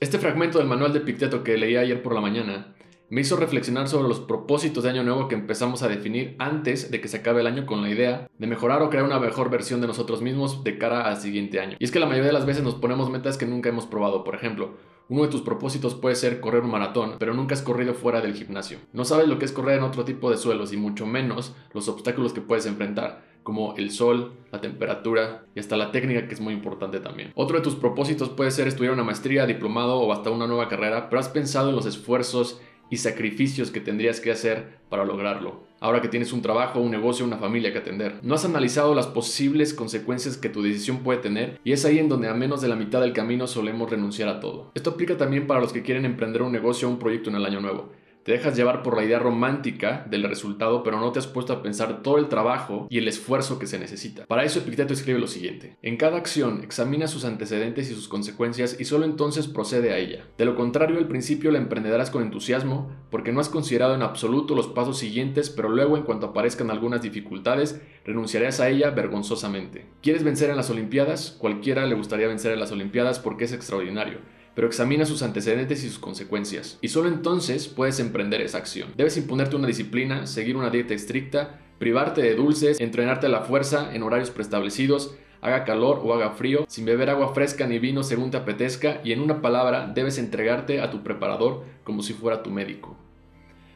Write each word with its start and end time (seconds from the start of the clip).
Este 0.00 0.20
fragmento 0.20 0.58
del 0.58 0.68
manual 0.68 0.92
de 0.92 1.00
Picteto 1.00 1.42
que 1.42 1.58
leí 1.58 1.74
ayer 1.74 2.04
por 2.04 2.14
la 2.14 2.20
mañana 2.20 2.72
me 3.10 3.22
hizo 3.22 3.36
reflexionar 3.36 3.88
sobre 3.88 4.06
los 4.06 4.20
propósitos 4.20 4.84
de 4.84 4.90
año 4.90 5.02
nuevo 5.02 5.26
que 5.26 5.34
empezamos 5.34 5.82
a 5.82 5.88
definir 5.88 6.36
antes 6.38 6.92
de 6.92 7.00
que 7.00 7.08
se 7.08 7.16
acabe 7.16 7.40
el 7.40 7.48
año 7.48 7.66
con 7.66 7.82
la 7.82 7.90
idea 7.90 8.30
de 8.38 8.46
mejorar 8.46 8.80
o 8.80 8.90
crear 8.90 9.04
una 9.04 9.18
mejor 9.18 9.50
versión 9.50 9.80
de 9.80 9.88
nosotros 9.88 10.22
mismos 10.22 10.62
de 10.62 10.78
cara 10.78 11.08
al 11.08 11.16
siguiente 11.16 11.58
año. 11.58 11.76
Y 11.80 11.84
es 11.84 11.90
que 11.90 11.98
la 11.98 12.06
mayoría 12.06 12.28
de 12.28 12.32
las 12.32 12.46
veces 12.46 12.62
nos 12.62 12.76
ponemos 12.76 13.10
metas 13.10 13.38
que 13.38 13.46
nunca 13.46 13.70
hemos 13.70 13.86
probado, 13.86 14.22
por 14.22 14.36
ejemplo, 14.36 14.76
uno 15.08 15.22
de 15.22 15.30
tus 15.30 15.40
propósitos 15.40 15.96
puede 15.96 16.14
ser 16.14 16.38
correr 16.38 16.62
un 16.62 16.70
maratón, 16.70 17.16
pero 17.18 17.34
nunca 17.34 17.54
has 17.54 17.62
corrido 17.62 17.94
fuera 17.94 18.20
del 18.20 18.34
gimnasio. 18.34 18.78
No 18.92 19.04
sabes 19.04 19.26
lo 19.26 19.40
que 19.40 19.46
es 19.46 19.52
correr 19.52 19.78
en 19.78 19.84
otro 19.84 20.04
tipo 20.04 20.30
de 20.30 20.36
suelos 20.36 20.72
y 20.72 20.76
mucho 20.76 21.06
menos 21.06 21.56
los 21.72 21.88
obstáculos 21.88 22.32
que 22.32 22.40
puedes 22.40 22.66
enfrentar, 22.66 23.24
como 23.48 23.74
el 23.78 23.90
sol, 23.90 24.34
la 24.52 24.60
temperatura 24.60 25.46
y 25.54 25.60
hasta 25.60 25.78
la 25.78 25.90
técnica 25.90 26.28
que 26.28 26.34
es 26.34 26.40
muy 26.42 26.52
importante 26.52 27.00
también. 27.00 27.32
Otro 27.34 27.56
de 27.56 27.62
tus 27.62 27.76
propósitos 27.76 28.28
puede 28.28 28.50
ser 28.50 28.68
estudiar 28.68 28.92
una 28.92 29.04
maestría, 29.04 29.46
diplomado 29.46 29.98
o 30.00 30.12
hasta 30.12 30.28
una 30.28 30.46
nueva 30.46 30.68
carrera, 30.68 31.08
pero 31.08 31.18
has 31.18 31.30
pensado 31.30 31.70
en 31.70 31.76
los 31.76 31.86
esfuerzos 31.86 32.60
y 32.90 32.98
sacrificios 32.98 33.70
que 33.70 33.80
tendrías 33.80 34.20
que 34.20 34.30
hacer 34.30 34.80
para 34.90 35.06
lograrlo. 35.06 35.66
Ahora 35.80 36.02
que 36.02 36.08
tienes 36.08 36.34
un 36.34 36.42
trabajo, 36.42 36.78
un 36.78 36.90
negocio, 36.90 37.24
una 37.24 37.38
familia 37.38 37.72
que 37.72 37.78
atender. 37.78 38.16
No 38.20 38.34
has 38.34 38.44
analizado 38.44 38.94
las 38.94 39.06
posibles 39.06 39.72
consecuencias 39.72 40.36
que 40.36 40.50
tu 40.50 40.60
decisión 40.62 40.98
puede 40.98 41.20
tener 41.20 41.58
y 41.64 41.72
es 41.72 41.86
ahí 41.86 41.98
en 41.98 42.10
donde 42.10 42.28
a 42.28 42.34
menos 42.34 42.60
de 42.60 42.68
la 42.68 42.76
mitad 42.76 43.00
del 43.00 43.14
camino 43.14 43.46
solemos 43.46 43.88
renunciar 43.88 44.28
a 44.28 44.40
todo. 44.40 44.72
Esto 44.74 44.90
aplica 44.90 45.16
también 45.16 45.46
para 45.46 45.60
los 45.60 45.72
que 45.72 45.82
quieren 45.82 46.04
emprender 46.04 46.42
un 46.42 46.52
negocio 46.52 46.86
o 46.86 46.90
un 46.90 46.98
proyecto 46.98 47.30
en 47.30 47.36
el 47.36 47.46
año 47.46 47.62
nuevo. 47.62 47.92
Te 48.28 48.34
dejas 48.34 48.54
llevar 48.54 48.82
por 48.82 48.94
la 48.94 49.04
idea 49.04 49.18
romántica 49.18 50.06
del 50.10 50.22
resultado, 50.22 50.82
pero 50.82 51.00
no 51.00 51.12
te 51.12 51.18
has 51.18 51.26
puesto 51.26 51.54
a 51.54 51.62
pensar 51.62 52.02
todo 52.02 52.18
el 52.18 52.28
trabajo 52.28 52.86
y 52.90 52.98
el 52.98 53.08
esfuerzo 53.08 53.58
que 53.58 53.66
se 53.66 53.78
necesita. 53.78 54.26
Para 54.26 54.44
eso 54.44 54.58
Epicteto 54.58 54.92
escribe 54.92 55.18
lo 55.18 55.26
siguiente. 55.26 55.78
En 55.80 55.96
cada 55.96 56.18
acción 56.18 56.60
examina 56.62 57.06
sus 57.06 57.24
antecedentes 57.24 57.90
y 57.90 57.94
sus 57.94 58.06
consecuencias 58.06 58.78
y 58.78 58.84
solo 58.84 59.06
entonces 59.06 59.48
procede 59.48 59.94
a 59.94 59.96
ella. 59.96 60.26
De 60.36 60.44
lo 60.44 60.56
contrario, 60.56 60.98
al 60.98 61.08
principio 61.08 61.50
la 61.50 61.56
emprenderás 61.56 62.10
con 62.10 62.22
entusiasmo 62.22 62.90
porque 63.10 63.32
no 63.32 63.40
has 63.40 63.48
considerado 63.48 63.94
en 63.94 64.02
absoluto 64.02 64.54
los 64.54 64.66
pasos 64.66 64.98
siguientes, 64.98 65.48
pero 65.48 65.70
luego 65.70 65.96
en 65.96 66.02
cuanto 66.02 66.26
aparezcan 66.26 66.70
algunas 66.70 67.00
dificultades, 67.00 67.80
renunciarás 68.04 68.60
a 68.60 68.68
ella 68.68 68.90
vergonzosamente. 68.90 69.86
¿Quieres 70.02 70.22
vencer 70.22 70.50
en 70.50 70.56
las 70.56 70.68
Olimpiadas? 70.68 71.34
Cualquiera 71.38 71.86
le 71.86 71.94
gustaría 71.94 72.28
vencer 72.28 72.52
en 72.52 72.60
las 72.60 72.72
Olimpiadas 72.72 73.20
porque 73.20 73.44
es 73.44 73.54
extraordinario 73.54 74.18
pero 74.58 74.66
examina 74.66 75.06
sus 75.06 75.22
antecedentes 75.22 75.84
y 75.84 75.88
sus 75.88 76.00
consecuencias. 76.00 76.78
Y 76.80 76.88
solo 76.88 77.06
entonces 77.08 77.68
puedes 77.68 78.00
emprender 78.00 78.40
esa 78.40 78.58
acción. 78.58 78.88
Debes 78.96 79.16
imponerte 79.16 79.54
una 79.54 79.68
disciplina, 79.68 80.26
seguir 80.26 80.56
una 80.56 80.68
dieta 80.68 80.94
estricta, 80.94 81.60
privarte 81.78 82.22
de 82.22 82.34
dulces, 82.34 82.80
entrenarte 82.80 83.26
a 83.26 83.28
la 83.28 83.42
fuerza 83.42 83.94
en 83.94 84.02
horarios 84.02 84.32
preestablecidos, 84.32 85.14
haga 85.42 85.62
calor 85.62 86.00
o 86.02 86.12
haga 86.12 86.30
frío, 86.30 86.64
sin 86.66 86.86
beber 86.86 87.08
agua 87.08 87.34
fresca 87.34 87.68
ni 87.68 87.78
vino 87.78 88.02
según 88.02 88.32
te 88.32 88.36
apetezca 88.36 89.00
y 89.04 89.12
en 89.12 89.20
una 89.20 89.40
palabra 89.40 89.92
debes 89.94 90.18
entregarte 90.18 90.80
a 90.80 90.90
tu 90.90 91.04
preparador 91.04 91.62
como 91.84 92.02
si 92.02 92.12
fuera 92.12 92.42
tu 92.42 92.50
médico. 92.50 92.96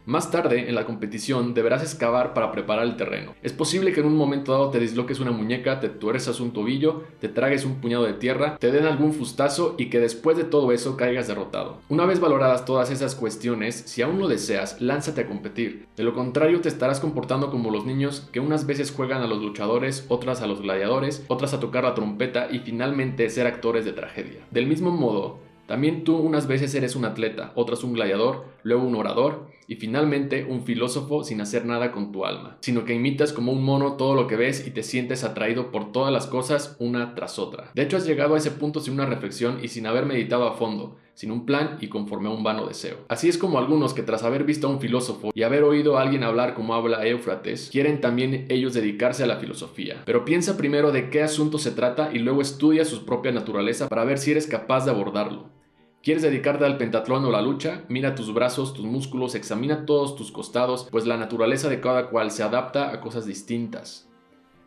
Más 0.04 0.32
tarde, 0.32 0.68
en 0.68 0.74
la 0.74 0.84
competición, 0.84 1.54
deberás 1.54 1.82
excavar 1.82 2.34
para 2.34 2.50
preparar 2.50 2.84
el 2.84 2.96
terreno. 2.96 3.36
Es 3.40 3.52
posible 3.52 3.92
que 3.92 4.00
en 4.00 4.06
un 4.06 4.16
momento 4.16 4.50
dado 4.50 4.70
te 4.70 4.80
disloques 4.80 5.20
una 5.20 5.30
muñeca, 5.30 5.78
te 5.78 5.88
tuerzas 5.88 6.40
un 6.40 6.52
tobillo, 6.52 7.04
te 7.20 7.28
tragues 7.28 7.64
un 7.64 7.76
puñado 7.80 8.02
de 8.02 8.14
tierra, 8.14 8.56
te 8.58 8.72
den 8.72 8.84
algún 8.84 9.12
fustazo 9.12 9.76
y 9.78 9.90
que 9.90 10.00
después 10.00 10.36
de 10.36 10.42
todo 10.42 10.72
eso 10.72 10.96
caigas 10.96 11.28
derrotado. 11.28 11.78
Una 11.88 12.04
vez 12.04 12.18
valoradas 12.18 12.64
todas 12.64 12.90
esas 12.90 13.14
cuestiones, 13.14 13.76
si 13.76 14.02
aún 14.02 14.18
lo 14.18 14.26
deseas, 14.26 14.80
lánzate 14.80 15.20
a 15.20 15.28
competir. 15.28 15.86
De 15.96 16.02
lo 16.02 16.14
contrario, 16.14 16.60
te 16.60 16.68
estarás 16.68 16.98
comportando 16.98 17.52
como 17.52 17.70
los 17.70 17.86
niños 17.86 18.28
que 18.32 18.40
unas 18.40 18.66
veces 18.66 18.90
juegan 18.90 19.22
a 19.22 19.28
los 19.28 19.40
luchadores, 19.40 20.06
otras 20.08 20.42
a 20.42 20.48
los 20.48 20.62
gladiadores, 20.62 21.24
otras 21.28 21.54
a 21.54 21.60
tocar 21.60 21.84
la 21.84 21.94
trompeta 21.94 22.48
y 22.50 22.58
finalmente 22.58 23.30
ser 23.30 23.46
actores 23.46 23.84
de 23.84 23.92
tragedia. 23.92 24.40
Del 24.50 24.66
mismo 24.66 24.90
modo, 24.90 25.38
también 25.72 26.04
tú 26.04 26.18
unas 26.18 26.46
veces 26.46 26.74
eres 26.74 26.96
un 26.96 27.06
atleta, 27.06 27.52
otras 27.54 27.82
un 27.82 27.94
gladiador, 27.94 28.44
luego 28.62 28.84
un 28.84 28.94
orador 28.94 29.46
y 29.66 29.76
finalmente 29.76 30.44
un 30.44 30.64
filósofo 30.66 31.24
sin 31.24 31.40
hacer 31.40 31.64
nada 31.64 31.92
con 31.92 32.12
tu 32.12 32.26
alma, 32.26 32.58
sino 32.60 32.84
que 32.84 32.92
imitas 32.92 33.32
como 33.32 33.52
un 33.52 33.64
mono 33.64 33.94
todo 33.94 34.14
lo 34.14 34.26
que 34.26 34.36
ves 34.36 34.66
y 34.66 34.72
te 34.72 34.82
sientes 34.82 35.24
atraído 35.24 35.70
por 35.70 35.90
todas 35.90 36.12
las 36.12 36.26
cosas 36.26 36.76
una 36.78 37.14
tras 37.14 37.38
otra. 37.38 37.70
De 37.74 37.80
hecho 37.80 37.96
has 37.96 38.06
llegado 38.06 38.34
a 38.34 38.36
ese 38.36 38.50
punto 38.50 38.80
sin 38.80 38.92
una 38.92 39.06
reflexión 39.06 39.60
y 39.62 39.68
sin 39.68 39.86
haber 39.86 40.04
meditado 40.04 40.46
a 40.46 40.52
fondo, 40.52 40.98
sin 41.14 41.30
un 41.30 41.46
plan 41.46 41.78
y 41.80 41.88
conforme 41.88 42.28
a 42.28 42.32
un 42.32 42.44
vano 42.44 42.66
deseo. 42.66 42.98
Así 43.08 43.30
es 43.30 43.38
como 43.38 43.58
algunos 43.58 43.94
que 43.94 44.02
tras 44.02 44.24
haber 44.24 44.44
visto 44.44 44.66
a 44.66 44.70
un 44.70 44.78
filósofo 44.78 45.30
y 45.34 45.42
haber 45.42 45.64
oído 45.64 45.96
a 45.96 46.02
alguien 46.02 46.22
hablar 46.22 46.52
como 46.52 46.74
habla 46.74 47.06
Éufrates, 47.06 47.70
quieren 47.72 48.02
también 48.02 48.44
ellos 48.50 48.74
dedicarse 48.74 49.24
a 49.24 49.26
la 49.26 49.36
filosofía. 49.36 50.02
Pero 50.04 50.26
piensa 50.26 50.58
primero 50.58 50.92
de 50.92 51.08
qué 51.08 51.22
asunto 51.22 51.56
se 51.56 51.70
trata 51.70 52.10
y 52.12 52.18
luego 52.18 52.42
estudia 52.42 52.84
su 52.84 53.06
propia 53.06 53.32
naturaleza 53.32 53.88
para 53.88 54.04
ver 54.04 54.18
si 54.18 54.32
eres 54.32 54.46
capaz 54.46 54.84
de 54.84 54.90
abordarlo. 54.90 55.61
¿Quieres 56.02 56.24
dedicarte 56.24 56.64
al 56.64 56.78
pentatlón 56.78 57.24
o 57.26 57.30
la 57.30 57.40
lucha? 57.40 57.84
Mira 57.88 58.16
tus 58.16 58.34
brazos, 58.34 58.74
tus 58.74 58.84
músculos, 58.84 59.36
examina 59.36 59.86
todos 59.86 60.16
tus 60.16 60.32
costados, 60.32 60.88
pues 60.90 61.06
la 61.06 61.16
naturaleza 61.16 61.68
de 61.68 61.80
cada 61.80 62.08
cual 62.08 62.32
se 62.32 62.42
adapta 62.42 62.90
a 62.90 63.00
cosas 63.00 63.24
distintas. 63.24 64.08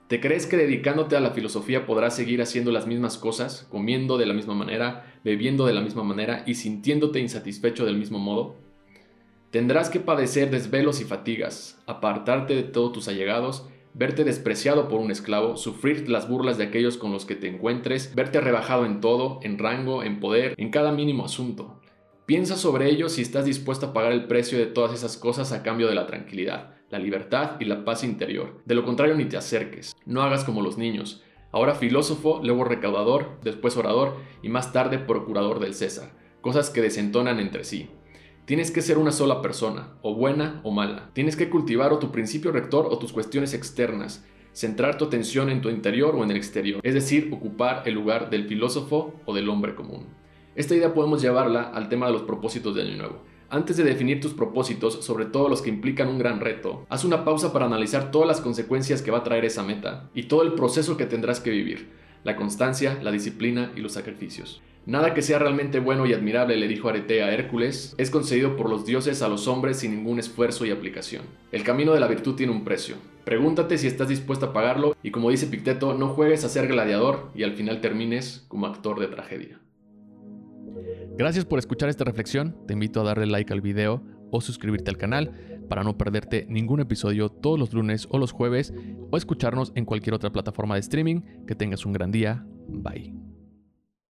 ¿Te 0.07 0.21
crees 0.21 0.47
que 0.47 0.55
dedicándote 0.55 1.17
a 1.17 1.19
la 1.19 1.31
filosofía 1.31 1.85
podrás 1.85 2.15
seguir 2.15 2.41
haciendo 2.41 2.71
las 2.71 2.87
mismas 2.87 3.17
cosas, 3.17 3.67
comiendo 3.69 4.17
de 4.17 4.27
la 4.27 4.33
misma 4.33 4.53
manera, 4.53 5.13
bebiendo 5.25 5.65
de 5.65 5.73
la 5.73 5.81
misma 5.81 6.03
manera 6.03 6.43
y 6.45 6.55
sintiéndote 6.55 7.19
insatisfecho 7.19 7.85
del 7.85 7.97
mismo 7.97 8.17
modo? 8.17 8.55
Tendrás 9.51 9.89
que 9.89 9.99
padecer 9.99 10.49
desvelos 10.49 11.01
y 11.01 11.03
fatigas, 11.03 11.81
apartarte 11.85 12.55
de 12.55 12.63
todos 12.63 12.93
tus 12.93 13.07
allegados 13.09 13.67
verte 13.95 14.25
despreciado 14.25 14.89
por 14.89 14.99
un 14.99 15.09
esclavo, 15.09 15.55
sufrir 15.55 16.09
las 16.09 16.27
burlas 16.27 16.57
de 16.57 16.65
aquellos 16.65 16.97
con 16.97 17.13
los 17.13 17.25
que 17.25 17.35
te 17.35 17.47
encuentres, 17.47 18.13
verte 18.13 18.41
rebajado 18.41 18.85
en 18.85 18.99
todo, 18.99 19.39
en 19.41 19.57
rango, 19.57 20.03
en 20.03 20.19
poder, 20.19 20.53
en 20.57 20.69
cada 20.69 20.91
mínimo 20.91 21.23
asunto. 21.23 21.79
Piensa 22.25 22.57
sobre 22.57 22.89
ello 22.89 23.07
si 23.07 23.21
estás 23.21 23.45
dispuesto 23.45 23.87
a 23.87 23.93
pagar 23.93 24.11
el 24.11 24.25
precio 24.25 24.57
de 24.57 24.65
todas 24.65 24.93
esas 24.93 25.15
cosas 25.15 25.53
a 25.53 25.63
cambio 25.63 25.87
de 25.87 25.95
la 25.95 26.07
tranquilidad, 26.07 26.73
la 26.89 26.99
libertad 26.99 27.51
y 27.61 27.65
la 27.65 27.85
paz 27.85 28.03
interior. 28.03 28.61
De 28.65 28.75
lo 28.75 28.83
contrario 28.83 29.15
ni 29.15 29.25
te 29.25 29.37
acerques, 29.37 29.95
no 30.05 30.21
hagas 30.23 30.43
como 30.43 30.61
los 30.61 30.77
niños. 30.77 31.23
Ahora 31.53 31.73
filósofo, 31.73 32.41
luego 32.43 32.65
recaudador, 32.65 33.39
después 33.43 33.77
orador 33.77 34.17
y 34.43 34.49
más 34.49 34.73
tarde 34.73 34.99
procurador 34.99 35.61
del 35.61 35.73
César, 35.73 36.11
cosas 36.41 36.69
que 36.69 36.81
desentonan 36.81 37.39
entre 37.39 37.63
sí. 37.63 37.89
Tienes 38.45 38.69
que 38.69 38.83
ser 38.83 38.99
una 38.99 39.11
sola 39.11 39.41
persona, 39.41 39.87
o 40.03 40.13
buena 40.13 40.61
o 40.61 40.69
mala. 40.69 41.09
Tienes 41.13 41.35
que 41.35 41.49
cultivar 41.49 41.91
o 41.91 41.97
tu 41.97 42.11
principio 42.11 42.51
rector 42.51 42.85
o 42.91 42.99
tus 42.99 43.11
cuestiones 43.11 43.55
externas, 43.55 44.23
centrar 44.53 44.99
tu 44.99 45.05
atención 45.05 45.49
en 45.49 45.61
tu 45.61 45.69
interior 45.69 46.13
o 46.15 46.23
en 46.23 46.29
el 46.29 46.37
exterior, 46.37 46.79
es 46.83 46.93
decir, 46.93 47.31
ocupar 47.33 47.81
el 47.87 47.95
lugar 47.95 48.29
del 48.29 48.45
filósofo 48.45 49.15
o 49.25 49.33
del 49.33 49.49
hombre 49.49 49.73
común. 49.73 50.05
Esta 50.53 50.75
idea 50.75 50.93
podemos 50.93 51.23
llevarla 51.23 51.63
al 51.63 51.89
tema 51.89 52.05
de 52.05 52.13
los 52.13 52.21
propósitos 52.21 52.75
de 52.75 52.83
Año 52.83 52.97
Nuevo. 52.97 53.23
Antes 53.49 53.77
de 53.77 53.83
definir 53.83 54.21
tus 54.21 54.33
propósitos, 54.33 55.03
sobre 55.03 55.25
todo 55.25 55.49
los 55.49 55.63
que 55.63 55.71
implican 55.71 56.07
un 56.07 56.19
gran 56.19 56.39
reto, 56.39 56.85
haz 56.87 57.03
una 57.03 57.25
pausa 57.25 57.51
para 57.51 57.65
analizar 57.65 58.11
todas 58.11 58.27
las 58.27 58.41
consecuencias 58.41 59.01
que 59.01 59.09
va 59.09 59.19
a 59.19 59.23
traer 59.23 59.45
esa 59.45 59.63
meta 59.63 60.11
y 60.13 60.23
todo 60.23 60.43
el 60.43 60.53
proceso 60.53 60.97
que 60.97 61.07
tendrás 61.07 61.39
que 61.39 61.49
vivir, 61.49 61.89
la 62.25 62.35
constancia, 62.35 62.99
la 63.01 63.11
disciplina 63.11 63.71
y 63.75 63.79
los 63.79 63.93
sacrificios. 63.93 64.61
Nada 64.87 65.13
que 65.13 65.21
sea 65.21 65.39
realmente 65.39 65.79
bueno 65.79 66.05
y 66.05 66.13
admirable, 66.13 66.57
le 66.57 66.67
dijo 66.67 66.89
Arete 66.89 67.23
a 67.23 67.33
Hércules, 67.33 67.95
es 67.97 68.09
concedido 68.09 68.57
por 68.57 68.69
los 68.69 68.85
dioses 68.85 69.21
a 69.21 69.29
los 69.29 69.47
hombres 69.47 69.77
sin 69.77 69.95
ningún 69.95 70.19
esfuerzo 70.19 70.65
y 70.65 70.71
aplicación. 70.71 71.23
El 71.51 71.63
camino 71.63 71.93
de 71.93 71.99
la 71.99 72.07
virtud 72.07 72.35
tiene 72.35 72.51
un 72.51 72.63
precio. 72.63 72.95
Pregúntate 73.23 73.77
si 73.77 73.87
estás 73.87 74.09
dispuesto 74.09 74.47
a 74.47 74.53
pagarlo 74.53 74.95
y 75.01 75.11
como 75.11 75.29
dice 75.29 75.47
Picteto, 75.47 75.93
no 75.93 76.09
juegues 76.09 76.43
a 76.43 76.49
ser 76.49 76.67
gladiador 76.67 77.31
y 77.33 77.43
al 77.43 77.53
final 77.53 77.79
termines 77.79 78.45
como 78.47 78.67
actor 78.67 78.99
de 78.99 79.07
tragedia. 79.07 79.59
Gracias 81.17 81.45
por 81.45 81.59
escuchar 81.59 81.89
esta 81.89 82.03
reflexión, 82.03 82.55
te 82.67 82.73
invito 82.73 83.01
a 83.01 83.05
darle 83.05 83.27
like 83.27 83.53
al 83.53 83.61
video 83.61 84.03
o 84.31 84.41
suscribirte 84.41 84.89
al 84.89 84.97
canal 84.97 85.54
para 85.67 85.83
no 85.83 85.97
perderte 85.97 86.45
ningún 86.49 86.79
episodio 86.79 87.29
todos 87.29 87.59
los 87.59 87.73
lunes 87.73 88.07
o 88.11 88.17
los 88.17 88.31
jueves 88.31 88.73
o 89.11 89.17
escucharnos 89.17 89.71
en 89.75 89.85
cualquier 89.85 90.13
otra 90.13 90.31
plataforma 90.31 90.75
de 90.75 90.81
streaming. 90.81 91.21
Que 91.47 91.55
tengas 91.55 91.85
un 91.85 91.93
gran 91.93 92.11
día. 92.11 92.45
Bye. 92.67 93.24